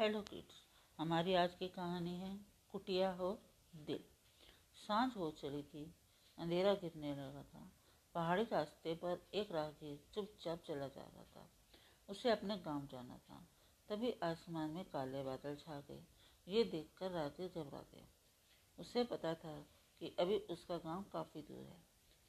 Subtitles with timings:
[0.00, 0.54] Hello kids
[0.98, 2.40] हमारी आज की कहानी है
[2.72, 3.38] कुटिया हो
[3.76, 4.04] दिल।
[4.76, 5.94] साँझ हो चली थी,
[6.38, 7.72] अंधेरा गिरने लगा था।
[8.14, 11.50] पहाड़ी रास्ते पर एक राहगीर चुपचाप चला जा रहा था।
[12.08, 13.48] उसे अपने गाँव जाना था।
[13.88, 16.04] तभी आसमान में काले बादल छा गए।
[16.48, 18.08] ये देखकर राहगीर घबरा गया
[18.78, 19.60] उसे पता था
[20.00, 21.82] कि अभी उसका गाँव काफ़ी दूर है।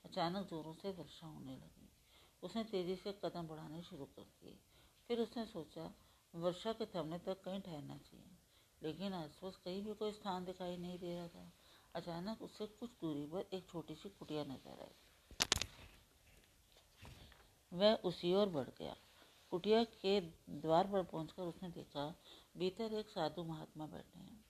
[0.06, 1.90] अचानक जोरों से वर्षा होने लगी।
[2.44, 4.60] उसने तेज़ी से कदम बढ़ाने शुरू कर दिए।
[5.08, 5.94] फिर उसने सोचा
[6.36, 8.38] वर्षा के थमने तक कहीं ठहरना चाहिए।
[8.84, 11.52] लेकिन आसपास कहीं भी कोई स्थान दिखाई नहीं दे रहा था।
[11.96, 14.96] अचानक उससे कुछ दूरी पर एक छोटी सी कुटिया नज़र आई।
[17.74, 18.96] वह उसी ओर बढ़ गया।
[19.52, 22.16] कुटिया के द्वार पर पहुंचकर उसने देखा,
[22.58, 24.46] भीतर एक साधु महात्मा बैठे हैं।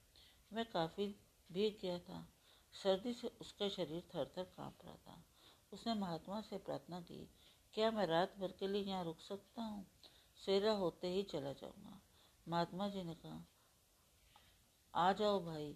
[0.54, 1.16] वह काफ़ी
[1.52, 2.28] भीग गया था।
[2.74, 5.24] सर्दी से उसका शरीर थर थर काँप रहा था।
[5.74, 7.30] उसने महात्मा से प्रार्थना की,
[7.74, 9.86] क्या मैं रात भर के लिए यहाँ रुक सकता हूँ?
[10.40, 12.02] सेरा होते ही चला जाऊँगा।
[12.48, 13.46] महात्मा जी ने कहा,
[14.94, 15.76] आ जाओ भाई,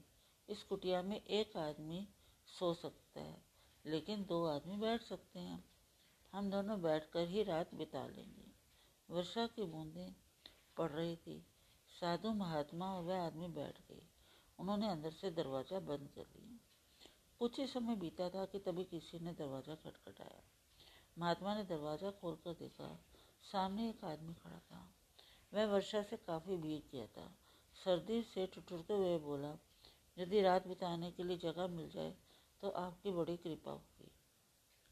[0.50, 2.08] इस कुटिया में एक आदमी
[2.48, 3.42] सो सकता है,
[3.86, 5.64] लेकिन दो आदमी बैठ सकते हैं।
[6.34, 8.52] हम दोनों बैठकर ही रात बिता लेंगे।
[9.10, 10.14] वर्षा की बूंदें
[10.78, 11.46] पड़ रही थी।
[11.90, 14.08] साधु महात्मा और वह आदमी बैठ गए।
[14.60, 16.58] उन्होंने अंदर से दरवाज़ा बंद कर लिया।
[17.40, 20.44] कुछ ही समय बीता था कि तभी किसी ने दरवाज़ा खटखटाया।
[21.18, 22.84] महात्मा ने दरवाज़ा खोलकर देखा
[23.52, 24.90] सामने एक आदमी खड़ा था।
[25.54, 27.32] वह वर्षा से काफ़ी भीग गया था।
[27.76, 29.58] सर्दी से टुटुरते हुए बोला,
[30.18, 32.16] यदि रात बिताने के लिए जगह मिल जाए
[32.62, 34.12] तो आपकी बड़ी कृपा होगी।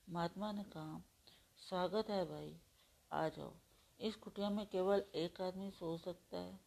[0.09, 1.01] महात्मा ने कहा,
[1.57, 2.57] स्वागत है भाई,
[3.11, 3.53] आ जाओ।
[3.99, 6.59] इस कुटिया में केवल एक आदमी सो सकता है,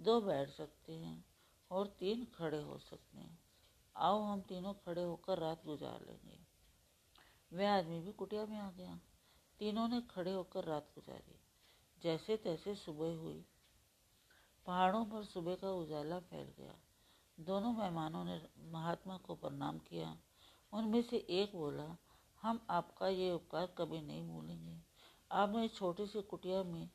[0.00, 1.24] दो बैठ सकते हैं
[1.70, 3.38] और तीन खड़े हो सकते हैं।
[3.96, 6.38] आओ, हम तीनों खड़े होकर रात गुजार लेंगे।
[7.52, 9.00] वह आदमी भी कुटिया में आ गया।
[9.58, 11.40] तीनों ने खड़े होकर रात गुजारी।
[12.02, 13.44] जैसे तैसे सुबह हुई।
[14.66, 16.78] पहाड़ों पर सुबह का उजाला फैल गया।
[17.40, 20.18] दोनों मेहमानों ने महात्मा को प्रणाम किया।
[20.72, 21.96] उनमें से एक बोला,
[22.42, 24.80] हम आपका ये उपकार कभी नहीं भूलेंगे।
[25.32, 26.90] आपने छोटी सी कुटिया में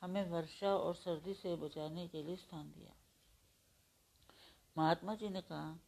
[0.00, 2.92] हमें वर्षा और सर्दी से बचाने के लिए स्थान दिया।
[4.78, 5.78] महात्मा जी ने कहा,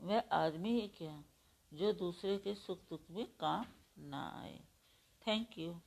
[0.00, 1.24] वह आदमी ही क्या
[1.72, 3.66] जो दूसरे के सुख दुख में काम
[3.98, 4.60] ना आए?
[5.26, 5.82] Thank you.